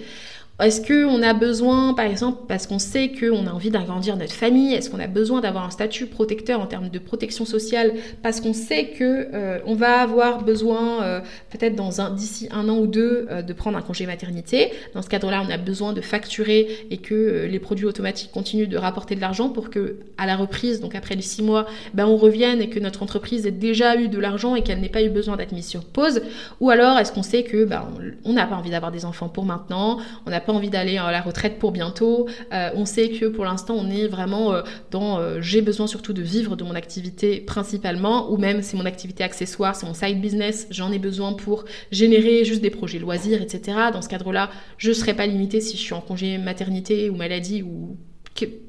Est-ce 0.60 0.86
qu'on 0.86 1.20
a 1.22 1.34
besoin, 1.34 1.94
par 1.94 2.04
exemple, 2.04 2.42
parce 2.46 2.68
qu'on 2.68 2.78
sait 2.84 3.10
qu'on 3.10 3.46
a 3.46 3.50
envie 3.50 3.70
d'agrandir 3.70 4.16
notre 4.16 4.32
famille, 4.32 4.74
est-ce 4.74 4.90
qu'on 4.90 5.00
a 5.00 5.06
besoin 5.06 5.40
d'avoir 5.40 5.64
un 5.64 5.70
statut 5.70 6.06
protecteur 6.06 6.60
en 6.60 6.66
termes 6.66 6.88
de 6.88 6.98
protection 6.98 7.44
sociale 7.44 7.92
parce 8.22 8.40
qu'on 8.40 8.52
sait 8.52 8.86
que 8.88 9.28
euh, 9.34 9.58
on 9.66 9.74
va 9.74 10.00
avoir 10.00 10.42
besoin, 10.42 11.02
euh, 11.02 11.20
peut-être 11.50 11.74
dans 11.74 12.00
un 12.00 12.10
d'ici 12.10 12.48
un 12.50 12.68
an 12.68 12.76
ou 12.78 12.86
deux, 12.86 13.26
euh, 13.30 13.42
de 13.42 13.52
prendre 13.52 13.76
un 13.76 13.82
congé 13.82 14.06
maternité. 14.06 14.72
Dans 14.94 15.02
ce 15.02 15.08
cadre-là, 15.08 15.42
on 15.46 15.50
a 15.50 15.56
besoin 15.56 15.92
de 15.92 16.00
facturer 16.00 16.86
et 16.90 16.98
que 16.98 17.46
les 17.50 17.58
produits 17.58 17.86
automatiques 17.86 18.30
continuent 18.32 18.68
de 18.68 18.76
rapporter 18.76 19.14
de 19.14 19.20
l'argent 19.20 19.48
pour 19.48 19.70
que, 19.70 19.96
à 20.18 20.26
la 20.26 20.36
reprise, 20.36 20.80
donc 20.80 20.94
après 20.94 21.14
les 21.14 21.22
six 21.22 21.42
mois, 21.42 21.66
ben, 21.94 22.06
on 22.06 22.16
revienne 22.16 22.60
et 22.60 22.68
que 22.68 22.78
notre 22.78 23.02
entreprise 23.02 23.46
ait 23.46 23.50
déjà 23.50 23.96
eu 23.96 24.08
de 24.08 24.18
l'argent 24.18 24.54
et 24.54 24.62
qu'elle 24.62 24.80
n'ait 24.80 24.88
pas 24.88 25.02
eu 25.02 25.10
besoin 25.10 25.36
d'être 25.36 25.52
mise 25.52 25.66
sur 25.66 25.84
pause. 25.84 26.22
Ou 26.60 26.70
alors, 26.70 26.98
est-ce 26.98 27.12
qu'on 27.12 27.22
sait 27.22 27.42
que 27.42 27.64
ben, 27.64 27.88
on 28.24 28.32
n'a 28.32 28.46
pas 28.46 28.56
envie 28.56 28.70
d'avoir 28.70 28.92
des 28.92 29.04
enfants 29.04 29.28
pour 29.28 29.44
maintenant, 29.44 29.98
on 30.26 30.32
a 30.32 30.40
pas 30.40 30.52
envie 30.52 30.70
d'aller 30.70 30.98
à 30.98 31.10
la 31.10 31.20
retraite 31.20 31.58
pour 31.58 31.72
bientôt. 31.72 32.28
On 32.76 32.84
sait 32.86 33.10
que 33.10 33.26
pour 33.26 33.44
l'instant, 33.44 33.74
on 33.76 33.90
est 33.90 34.06
vraiment 34.06 34.52
euh, 34.52 34.62
dans 34.90 35.18
euh, 35.18 35.40
j'ai 35.40 35.62
besoin 35.62 35.86
surtout 35.86 36.12
de 36.12 36.22
vivre 36.22 36.56
de 36.56 36.64
mon 36.64 36.74
activité 36.74 37.40
principalement, 37.40 38.30
ou 38.32 38.36
même 38.36 38.62
c'est 38.62 38.76
mon 38.76 38.86
activité 38.86 39.24
accessoire, 39.24 39.76
c'est 39.76 39.86
mon 39.86 39.94
side 39.94 40.20
business, 40.20 40.66
j'en 40.70 40.92
ai 40.92 40.98
besoin 40.98 41.32
pour 41.32 41.64
générer 41.90 42.44
juste 42.44 42.62
des 42.62 42.70
projets 42.70 42.98
loisirs, 42.98 43.40
etc. 43.40 43.78
Dans 43.92 44.02
ce 44.02 44.08
cadre-là, 44.08 44.50
je 44.78 44.90
ne 44.90 44.94
serai 44.94 45.14
pas 45.14 45.26
limitée 45.26 45.60
si 45.60 45.76
je 45.76 45.82
suis 45.82 45.94
en 45.94 46.00
congé 46.00 46.38
maternité 46.38 47.10
ou 47.10 47.16
maladie 47.16 47.62
ou 47.62 47.96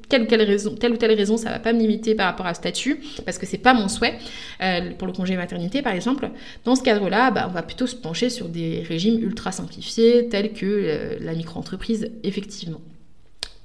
telle 0.08 0.22
ou 0.22 0.26
telle 0.26 0.42
raison, 0.42 0.74
telle 0.74 0.92
ou 0.92 0.96
telle 0.96 1.12
raison, 1.12 1.36
va 1.36 1.58
pas 1.58 1.72
me 1.72 1.80
limiter 1.80 2.14
par 2.14 2.26
rapport 2.26 2.46
à 2.46 2.54
statut, 2.54 3.00
parce 3.24 3.38
que 3.38 3.46
c'est 3.46 3.58
pas 3.58 3.74
mon 3.74 3.88
souhait 3.88 4.18
euh, 4.62 4.92
pour 4.96 5.06
le 5.06 5.12
congé 5.12 5.36
maternité 5.36 5.82
par 5.82 5.92
exemple. 5.92 6.30
Dans 6.64 6.76
ce 6.76 6.82
cadre-là, 6.82 7.30
bah, 7.30 7.46
on 7.48 7.52
va 7.52 7.62
plutôt 7.62 7.86
se 7.86 7.96
pencher 7.96 8.30
sur 8.30 8.48
des 8.48 8.82
régimes 8.82 9.20
ultra 9.20 9.52
simplifiés, 9.52 10.28
tels 10.28 10.52
que 10.52 11.18
la 11.20 11.34
micro-entreprise, 11.34 12.12
effectivement. 12.22 12.80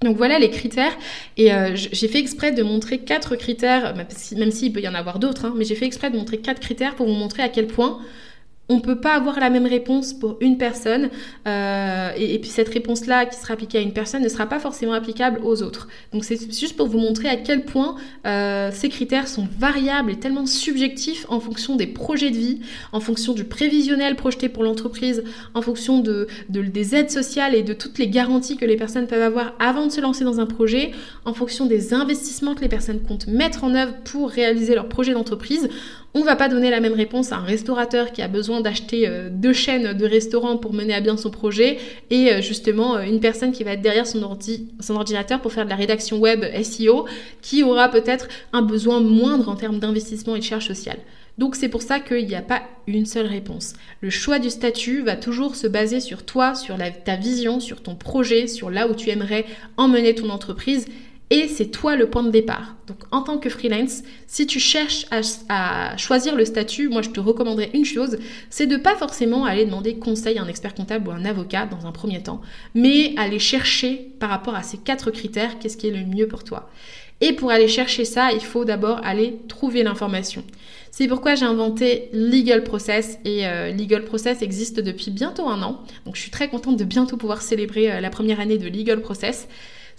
Donc 0.03 0.17
voilà 0.17 0.39
les 0.39 0.49
critères. 0.49 0.93
Et 1.37 1.53
euh, 1.53 1.75
j'ai 1.75 2.07
fait 2.07 2.19
exprès 2.19 2.51
de 2.51 2.63
montrer 2.63 2.99
quatre 2.99 3.35
critères, 3.35 3.93
même 4.35 4.51
s'il 4.51 4.73
peut 4.73 4.81
y 4.81 4.87
en 4.87 4.95
avoir 4.95 5.19
d'autres, 5.19 5.45
hein, 5.45 5.53
mais 5.55 5.63
j'ai 5.63 5.75
fait 5.75 5.85
exprès 5.85 6.09
de 6.09 6.17
montrer 6.17 6.37
quatre 6.37 6.59
critères 6.59 6.95
pour 6.95 7.05
vous 7.05 7.13
montrer 7.13 7.43
à 7.43 7.49
quel 7.49 7.67
point 7.67 7.99
on 8.71 8.75
ne 8.75 8.81
peut 8.81 9.01
pas 9.01 9.15
avoir 9.15 9.37
la 9.39 9.49
même 9.49 9.65
réponse 9.65 10.13
pour 10.13 10.37
une 10.39 10.57
personne 10.57 11.09
euh, 11.45 12.11
et, 12.15 12.39
puis 12.39 12.49
cette 12.49 12.69
réponse-là 12.69 13.25
qui 13.25 13.37
sera 13.37 13.53
appliquée 13.55 13.79
à 13.79 13.81
une 13.81 13.91
personne 13.91 14.23
ne 14.23 14.29
sera 14.29 14.45
pas 14.45 14.59
forcément 14.59 14.93
applicable 14.93 15.41
aux 15.43 15.61
autres. 15.61 15.89
Donc 16.13 16.23
c'est 16.23 16.39
juste 16.57 16.77
pour 16.77 16.87
vous 16.87 16.97
montrer 16.97 17.27
à 17.27 17.35
quel 17.35 17.65
point 17.65 17.97
euh, 18.25 18.69
ces 18.71 18.87
critères 18.87 19.27
sont 19.27 19.45
variables 19.59 20.11
et 20.11 20.15
tellement 20.15 20.45
subjectifs 20.45 21.25
en 21.27 21.41
fonction 21.41 21.75
des 21.75 21.85
projets 21.85 22.31
de 22.31 22.37
vie, 22.37 22.61
en 22.93 23.01
fonction 23.01 23.33
du 23.33 23.43
prévisionnel 23.43 24.15
projeté 24.15 24.47
pour 24.47 24.63
l'entreprise, 24.63 25.21
en 25.53 25.61
fonction 25.61 25.99
de, 25.99 26.27
des 26.47 26.95
aides 26.95 27.11
sociales 27.11 27.53
et 27.55 27.63
de 27.63 27.73
toutes 27.73 27.99
les 27.99 28.07
garanties 28.07 28.55
que 28.55 28.65
les 28.65 28.77
personnes 28.77 29.07
peuvent 29.07 29.21
avoir 29.21 29.53
avant 29.59 29.87
de 29.87 29.91
se 29.91 29.99
lancer 29.99 30.23
dans 30.23 30.39
un 30.39 30.45
projet, 30.45 30.91
en 31.25 31.33
fonction 31.33 31.65
des 31.65 31.93
investissements 31.93 32.55
que 32.55 32.61
les 32.61 32.69
personnes 32.69 33.01
comptent 33.01 33.27
mettre 33.27 33.65
en 33.65 33.75
œuvre 33.75 33.95
pour 34.05 34.29
réaliser 34.29 34.75
leur 34.75 34.87
projet 34.87 35.11
d'entreprise. 35.11 35.67
On 36.13 36.19
ne 36.19 36.25
va 36.25 36.35
pas 36.35 36.49
donner 36.49 36.69
la 36.69 36.81
même 36.81 36.93
réponse 36.93 37.31
à 37.31 37.37
un 37.37 37.43
restaurateur 37.43 38.11
qui 38.11 38.21
a 38.21 38.27
besoin 38.27 38.60
d'acheter 38.61 39.07
euh, 39.07 39.29
deux 39.31 39.53
chaînes 39.53 39.93
de 39.93 40.05
restaurants 40.05 40.57
pour 40.57 40.73
mener 40.73 40.93
à 40.93 41.01
bien 41.01 41.17
son 41.17 41.29
projet 41.29 41.77
et 42.09 42.31
euh, 42.31 42.41
justement 42.41 42.95
euh, 42.95 43.01
une 43.03 43.19
personne 43.19 43.51
qui 43.51 43.63
va 43.63 43.73
être 43.73 43.81
derrière 43.81 44.07
son, 44.07 44.37
son 44.79 44.95
ordinateur 44.95 45.41
pour 45.41 45.51
faire 45.51 45.65
de 45.65 45.69
la 45.69 45.75
rédaction 45.75 46.19
web 46.19 46.45
SEO 46.63 47.05
qui 47.41 47.63
aura 47.63 47.89
peut-être 47.89 48.27
un 48.53 48.61
besoin 48.61 48.99
moindre 48.99 49.49
en 49.49 49.55
termes 49.55 49.79
d'investissement 49.79 50.35
et 50.35 50.39
de 50.39 50.43
charge 50.43 50.67
sociale. 50.67 50.97
Donc 51.37 51.55
c'est 51.55 51.69
pour 51.69 51.81
ça 51.81 51.99
qu'il 51.99 52.27
n'y 52.27 52.35
a 52.35 52.41
pas 52.41 52.61
une 52.87 53.05
seule 53.05 53.25
réponse. 53.25 53.73
Le 54.01 54.09
choix 54.09 54.37
du 54.37 54.49
statut 54.49 55.01
va 55.01 55.15
toujours 55.15 55.55
se 55.55 55.67
baser 55.67 55.99
sur 55.99 56.23
toi, 56.23 56.55
sur 56.55 56.77
ta 57.05 57.15
vision, 57.15 57.59
sur 57.59 57.81
ton 57.81 57.95
projet, 57.95 58.47
sur 58.47 58.69
là 58.69 58.87
où 58.87 58.93
tu 58.93 59.09
aimerais 59.09 59.45
emmener 59.77 60.13
ton 60.13 60.29
entreprise 60.29 60.87
et 61.31 61.47
c'est 61.47 61.67
toi 61.67 61.95
le 61.95 62.09
point 62.09 62.23
de 62.23 62.29
départ. 62.29 62.75
Donc 62.87 62.97
en 63.11 63.21
tant 63.21 63.37
que 63.37 63.49
freelance, 63.49 64.03
si 64.27 64.45
tu 64.45 64.59
cherches 64.59 65.05
à, 65.09 65.95
choisir 65.97 66.35
le 66.35 66.43
statut, 66.43 66.89
moi 66.89 67.01
je 67.01 67.09
te 67.09 67.21
recommanderais 67.21 67.71
une 67.73 67.85
chose, 67.85 68.17
c'est 68.49 68.67
de 68.67 68.75
pas 68.75 68.95
forcément 68.95 69.45
aller 69.45 69.65
demander 69.65 69.95
conseil 69.95 70.37
à 70.37 70.43
un 70.43 70.47
expert 70.47 70.75
comptable 70.75 71.07
ou 71.07 71.11
un 71.11 71.23
avocat 71.23 71.65
dans 71.65 71.87
un 71.87 71.93
premier 71.93 72.21
temps, 72.21 72.41
mais 72.75 73.15
aller 73.17 73.39
chercher 73.39 74.11
par 74.19 74.29
rapport 74.29 74.55
à 74.55 74.61
ces 74.61 74.77
quatre 74.77 75.09
critères 75.09 75.57
qu'est-ce 75.57 75.77
qui 75.77 75.87
est 75.87 75.91
le 75.91 76.05
mieux 76.05 76.27
pour 76.27 76.43
toi. 76.43 76.69
Et 77.21 77.33
pour 77.33 77.51
aller 77.51 77.67
chercher 77.67 78.03
ça, 78.03 78.31
il 78.33 78.41
faut 78.41 78.65
d'abord 78.65 78.99
aller 79.03 79.37
trouver 79.47 79.83
l'information. 79.83 80.43
C'est 80.89 81.07
pourquoi 81.07 81.35
j'ai 81.35 81.45
inventé 81.45 82.09
Legal 82.11 82.63
Process 82.63 83.19
et 83.23 83.47
euh, 83.47 83.71
Legal 83.71 84.03
Process 84.03 84.41
existe 84.41 84.81
depuis 84.81 85.11
bientôt 85.11 85.47
un 85.47 85.61
an. 85.61 85.83
Donc 86.05 86.15
je 86.15 86.21
suis 86.21 86.31
très 86.31 86.49
contente 86.49 86.77
de 86.77 86.83
bientôt 86.83 87.15
pouvoir 87.15 87.41
célébrer 87.41 87.91
euh, 87.91 88.01
la 88.01 88.09
première 88.09 88.41
année 88.41 88.57
de 88.57 88.67
Legal 88.67 88.99
Process. 88.99 89.47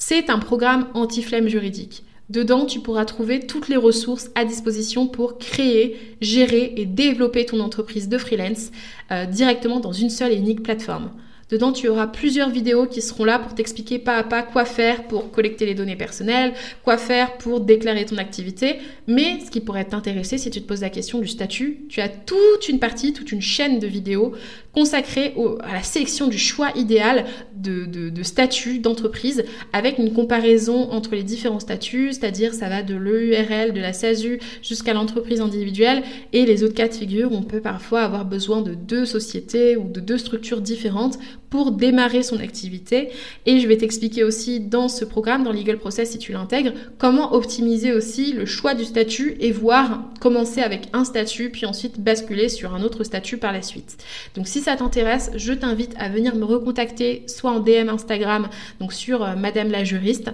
C'est 0.05 0.31
un 0.31 0.41
programme 0.41 0.89
anti-flemme 0.95 1.47
juridique. 1.47 2.03
Dedans, 2.29 2.67
tu 2.67 2.81
pourras 2.81 3.05
trouver 3.05 3.39
toutes 3.39 3.69
les 3.69 3.77
ressources 3.77 4.31
à 4.35 4.45
disposition 4.45 5.07
pour 5.07 5.39
créer, 5.39 6.17
gérer 6.21 6.73
et 6.77 6.87
développer 6.87 7.47
ton 7.47 7.61
entreprise 7.61 8.09
de 8.09 8.19
freelance 8.19 8.73
euh, 9.13 9.27
directement 9.27 9.79
dans 9.79 9.93
une 9.93 10.11
seule 10.11 10.33
et 10.33 10.37
unique 10.37 10.65
plateforme. 10.65 11.13
Dedans, 11.53 11.71
tu 11.71 11.87
auras 11.89 12.07
plusieurs 12.07 12.49
vidéos 12.49 12.87
qui 12.87 13.03
seront 13.03 13.25
là 13.25 13.39
pour 13.39 13.55
t'expliquer 13.55 13.99
pas 13.99 14.17
à 14.17 14.25
pas 14.25 14.43
quoi 14.43 14.65
faire 14.65 15.07
pour 15.07 15.31
collecter 15.31 15.67
les 15.67 15.75
données 15.75 15.97
personnelles, 15.97 16.55
quoi 16.83 16.97
faire 16.97 17.37
pour 17.37 17.61
déclarer 17.61 18.07
ton 18.07 18.17
activité. 18.17 18.79
Mais 19.07 19.39
ce 19.45 19.51
qui 19.51 19.61
pourrait 19.61 19.85
t'intéresser, 19.85 20.39
si 20.39 20.51
tu 20.51 20.63
te 20.63 20.67
poses 20.67 20.81
la 20.81 20.89
question 20.89 21.19
du 21.19 21.29
statut, 21.29 21.85
tu 21.91 22.01
as 22.01 22.09
toute 22.09 22.71
une 22.71 22.79
partie, 22.79 23.13
toute 23.13 23.33
une 23.33 23.43
chaîne 23.43 23.81
de 23.81 23.87
vidéos 23.87 24.33
consacrée 24.73 25.35
à 25.61 25.75
la 25.75 25.83
sélection 25.83 26.27
du 26.27 26.39
choix 26.39 26.71
idéal 26.75 27.27
de, 27.63 28.11
de, 28.11 28.23
statut 28.23 28.79
d'entreprise 28.79 29.45
avec 29.73 29.99
une 29.99 30.13
comparaison 30.13 30.91
entre 30.91 31.15
les 31.15 31.23
différents 31.23 31.61
statuts, 31.61 32.13
c'est-à-dire 32.13 32.55
ça 32.55 32.69
va 32.69 32.83
de 32.83 32.95
l'EURL, 32.95 33.73
de 33.73 33.81
la 33.81 33.93
SASU 33.93 34.41
jusqu'à 34.63 34.95
l'entreprise 34.95 35.41
individuelle. 35.41 36.03
Et 36.33 36.45
les 36.45 36.65
autres 36.65 36.75
cas 36.75 36.89
de 36.89 36.95
figure, 36.95 37.33
on 37.33 37.43
peut 37.43 37.61
parfois 37.61 38.03
avoir 38.03 38.25
besoin 38.25 38.63
de 38.63 38.75
deux 38.75 39.07
sociétés 39.07 39.77
ou 39.77 39.89
de 39.89 40.01
deux 40.01 40.19
structures 40.19 40.61
différentes 40.61 41.19
pour 41.53 41.71
démarrer 41.71 42.23
son 42.23 42.41
activité. 42.41 43.11
Et 43.45 43.61
je 43.61 43.69
vais 43.69 43.77
t'expliquer 43.77 44.25
aussi 44.25 44.59
dans 44.59 44.89
ce 44.89 45.05
programme, 45.05 45.45
dans 45.45 45.53
Legal 45.53 45.77
Process, 45.77 46.13
si 46.13 46.19
tu 46.19 46.33
l'intègres, 46.33 46.73
comment 46.97 47.35
optimiser 47.35 47.93
aussi 47.93 48.33
le 48.33 48.47
choix 48.47 48.73
du 48.73 48.87
statut 48.87 49.37
et 49.39 49.53
voir 49.53 50.03
commencer 50.19 50.63
avec 50.63 50.89
un 50.95 51.05
statut, 51.05 51.51
puis 51.51 51.67
ensuite 51.67 52.01
basculer 52.01 52.49
sur 52.49 52.75
un 52.75 52.83
autre 52.83 53.05
statut 53.05 53.37
par 53.37 53.53
la 53.53 53.61
suite. 53.61 53.99
Donc 54.35 54.49
si 54.49 54.63
ça 54.63 54.77
t'intéresse, 54.77 55.31
je 55.37 55.53
t'invite 55.53 55.95
à 55.99 56.09
venir 56.09 56.35
me 56.37 56.45
recontacter 56.45 57.23
soit 57.27 57.51
en 57.51 57.61
DM 57.61 57.91
Instagram, 57.91 58.49
donc 58.81 58.95
sur 58.95 59.23
euh, 59.23 59.37
Madame 59.37 59.71
la 59.71 59.85
juriste, 59.85 60.31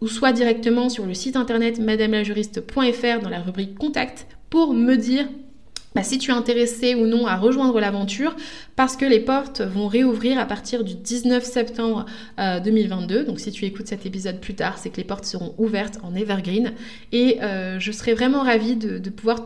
ou 0.00 0.08
soit 0.08 0.32
directement 0.32 0.88
sur 0.88 1.04
le 1.04 1.12
site 1.12 1.36
internet 1.36 1.78
madamelajuriste.fr 1.78 3.20
dans 3.22 3.28
la 3.28 3.40
rubrique 3.40 3.76
contact 3.76 4.26
pour 4.48 4.72
me 4.72 4.96
dire 4.96 5.28
bah, 5.96 6.02
si 6.02 6.18
tu 6.18 6.30
es 6.30 6.34
intéressé 6.34 6.94
ou 6.94 7.06
non 7.06 7.26
à 7.26 7.36
rejoindre 7.36 7.80
l'aventure, 7.80 8.36
parce 8.76 8.96
que 8.96 9.06
les 9.06 9.18
portes 9.18 9.62
vont 9.62 9.88
réouvrir 9.88 10.38
à 10.38 10.44
partir 10.44 10.84
du 10.84 10.94
19 10.94 11.42
septembre 11.42 12.04
2022. 12.38 13.16
Euh, 13.16 13.24
Donc 13.24 13.40
si 13.40 13.50
tu 13.50 13.64
écoutes 13.64 13.86
cet 13.86 14.04
épisode 14.04 14.38
plus 14.38 14.54
tard, 14.54 14.76
c'est 14.76 14.90
que 14.90 14.98
les 14.98 15.04
portes 15.04 15.24
seront 15.24 15.54
ouvertes 15.56 15.98
en 16.02 16.14
Evergreen. 16.14 16.74
Et 17.12 17.38
euh, 17.40 17.80
je 17.80 17.92
serai 17.92 18.12
vraiment 18.12 18.42
ravie 18.42 18.76
de, 18.76 18.98
de 18.98 19.10
pouvoir 19.10 19.42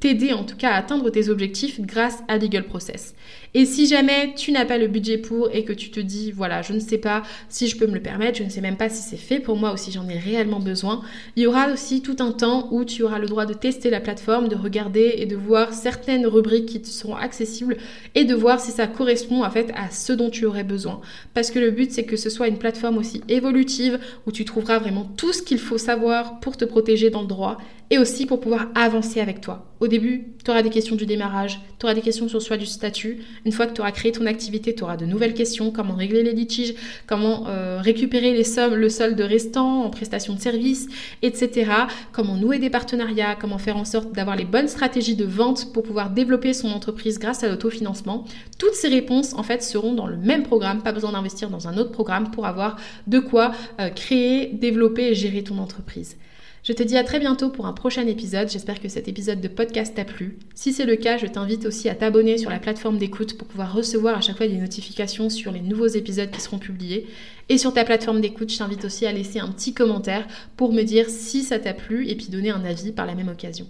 t'aider 0.00 0.32
en 0.32 0.42
tout 0.42 0.56
cas 0.56 0.70
à 0.70 0.74
atteindre 0.74 1.08
tes 1.08 1.28
objectifs 1.28 1.80
grâce 1.80 2.18
à 2.26 2.36
Legal 2.36 2.64
Process. 2.64 3.14
Et 3.54 3.66
si 3.66 3.86
jamais 3.86 4.32
tu 4.34 4.50
n'as 4.50 4.64
pas 4.64 4.78
le 4.78 4.88
budget 4.88 5.18
pour 5.18 5.54
et 5.54 5.64
que 5.64 5.74
tu 5.74 5.90
te 5.90 6.00
dis, 6.00 6.32
voilà, 6.32 6.62
je 6.62 6.72
ne 6.72 6.80
sais 6.80 6.96
pas 6.96 7.22
si 7.50 7.68
je 7.68 7.76
peux 7.76 7.86
me 7.86 7.94
le 7.94 8.00
permettre, 8.00 8.38
je 8.38 8.44
ne 8.44 8.48
sais 8.48 8.62
même 8.62 8.78
pas 8.78 8.88
si 8.88 9.02
c'est 9.02 9.18
fait 9.18 9.40
pour 9.40 9.56
moi 9.56 9.74
ou 9.74 9.76
si 9.76 9.92
j'en 9.92 10.08
ai 10.08 10.18
réellement 10.18 10.58
besoin, 10.58 11.02
il 11.36 11.42
y 11.42 11.46
aura 11.46 11.70
aussi 11.70 12.00
tout 12.00 12.16
un 12.20 12.32
temps 12.32 12.68
où 12.70 12.84
tu 12.84 13.02
auras 13.02 13.18
le 13.18 13.26
droit 13.26 13.44
de 13.44 13.52
tester 13.52 13.90
la 13.90 14.00
plateforme, 14.00 14.48
de 14.48 14.56
regarder 14.56 15.14
et 15.18 15.26
de 15.26 15.36
voir 15.36 15.74
certaines 15.92 16.26
rubriques 16.26 16.66
qui 16.66 16.80
te 16.80 16.88
seront 16.88 17.16
accessibles 17.16 17.76
et 18.14 18.24
de 18.24 18.34
voir 18.34 18.60
si 18.60 18.70
ça 18.70 18.86
correspond 18.86 19.44
en 19.44 19.50
fait 19.50 19.70
à 19.74 19.90
ce 19.90 20.14
dont 20.14 20.30
tu 20.30 20.46
aurais 20.46 20.64
besoin. 20.64 21.02
Parce 21.34 21.50
que 21.50 21.58
le 21.58 21.70
but 21.70 21.92
c'est 21.92 22.04
que 22.04 22.16
ce 22.16 22.30
soit 22.30 22.48
une 22.48 22.56
plateforme 22.56 22.96
aussi 22.96 23.20
évolutive 23.28 23.98
où 24.26 24.32
tu 24.32 24.46
trouveras 24.46 24.78
vraiment 24.78 25.04
tout 25.18 25.34
ce 25.34 25.42
qu'il 25.42 25.58
faut 25.58 25.76
savoir 25.76 26.40
pour 26.40 26.56
te 26.56 26.64
protéger 26.64 27.10
dans 27.10 27.20
le 27.20 27.26
droit 27.26 27.58
et 27.92 27.98
aussi 27.98 28.24
pour 28.24 28.40
pouvoir 28.40 28.68
avancer 28.74 29.20
avec 29.20 29.42
toi. 29.42 29.66
Au 29.78 29.86
début, 29.86 30.28
tu 30.42 30.50
auras 30.50 30.62
des 30.62 30.70
questions 30.70 30.96
du 30.96 31.04
démarrage, 31.04 31.60
tu 31.78 31.84
auras 31.84 31.92
des 31.92 32.00
questions 32.00 32.26
sur 32.26 32.38
le 32.38 32.56
du 32.56 32.64
statut. 32.64 33.18
Une 33.44 33.52
fois 33.52 33.66
que 33.66 33.74
tu 33.74 33.82
auras 33.82 33.92
créé 33.92 34.12
ton 34.12 34.24
activité, 34.24 34.74
tu 34.74 34.82
auras 34.82 34.96
de 34.96 35.04
nouvelles 35.04 35.34
questions, 35.34 35.70
comment 35.70 35.94
régler 35.94 36.22
les 36.22 36.32
litiges, 36.32 36.74
comment 37.06 37.48
euh, 37.48 37.80
récupérer 37.82 38.32
les 38.32 38.44
sommes, 38.44 38.74
le 38.76 38.88
solde 38.88 39.20
restant 39.20 39.84
en 39.84 39.90
prestation 39.90 40.32
de 40.32 40.40
services, 40.40 40.88
etc. 41.20 41.70
Comment 42.12 42.36
nouer 42.36 42.58
des 42.58 42.70
partenariats, 42.70 43.36
comment 43.38 43.58
faire 43.58 43.76
en 43.76 43.84
sorte 43.84 44.12
d'avoir 44.12 44.36
les 44.36 44.46
bonnes 44.46 44.68
stratégies 44.68 45.16
de 45.16 45.26
vente 45.26 45.70
pour 45.74 45.82
pouvoir 45.82 46.08
développer 46.08 46.54
son 46.54 46.70
entreprise 46.70 47.18
grâce 47.18 47.44
à 47.44 47.48
l'autofinancement. 47.48 48.24
Toutes 48.58 48.74
ces 48.74 48.88
réponses, 48.88 49.34
en 49.34 49.42
fait, 49.42 49.62
seront 49.62 49.92
dans 49.92 50.06
le 50.06 50.16
même 50.16 50.44
programme, 50.44 50.82
pas 50.82 50.92
besoin 50.92 51.12
d'investir 51.12 51.50
dans 51.50 51.68
un 51.68 51.76
autre 51.76 51.92
programme 51.92 52.30
pour 52.30 52.46
avoir 52.46 52.76
de 53.06 53.18
quoi 53.18 53.52
euh, 53.80 53.90
créer, 53.90 54.46
développer 54.46 55.08
et 55.08 55.14
gérer 55.14 55.44
ton 55.44 55.58
entreprise. 55.58 56.16
Je 56.64 56.72
te 56.72 56.84
dis 56.84 56.96
à 56.96 57.02
très 57.02 57.18
bientôt 57.18 57.50
pour 57.50 57.66
un 57.66 57.72
prochain 57.72 58.06
épisode. 58.06 58.48
J'espère 58.48 58.80
que 58.80 58.88
cet 58.88 59.08
épisode 59.08 59.40
de 59.40 59.48
podcast 59.48 59.96
t'a 59.96 60.04
plu. 60.04 60.38
Si 60.54 60.72
c'est 60.72 60.84
le 60.84 60.94
cas, 60.94 61.18
je 61.18 61.26
t'invite 61.26 61.66
aussi 61.66 61.88
à 61.88 61.96
t'abonner 61.96 62.38
sur 62.38 62.50
la 62.50 62.60
plateforme 62.60 62.98
d'écoute 62.98 63.36
pour 63.36 63.48
pouvoir 63.48 63.74
recevoir 63.74 64.16
à 64.16 64.20
chaque 64.20 64.36
fois 64.36 64.46
des 64.46 64.58
notifications 64.58 65.28
sur 65.28 65.50
les 65.50 65.60
nouveaux 65.60 65.88
épisodes 65.88 66.30
qui 66.30 66.40
seront 66.40 66.60
publiés. 66.60 67.08
Et 67.48 67.58
sur 67.58 67.74
ta 67.74 67.84
plateforme 67.84 68.20
d'écoute, 68.20 68.52
je 68.52 68.58
t'invite 68.58 68.84
aussi 68.84 69.06
à 69.06 69.12
laisser 69.12 69.40
un 69.40 69.48
petit 69.48 69.74
commentaire 69.74 70.28
pour 70.56 70.72
me 70.72 70.82
dire 70.82 71.10
si 71.10 71.42
ça 71.42 71.58
t'a 71.58 71.74
plu 71.74 72.08
et 72.08 72.14
puis 72.14 72.28
donner 72.28 72.50
un 72.50 72.64
avis 72.64 72.92
par 72.92 73.06
la 73.06 73.16
même 73.16 73.28
occasion. 73.28 73.66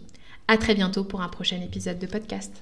À 0.46 0.58
très 0.58 0.74
bientôt 0.74 1.04
pour 1.04 1.22
un 1.22 1.28
prochain 1.28 1.62
épisode 1.62 1.98
de 1.98 2.06
podcast. 2.06 2.52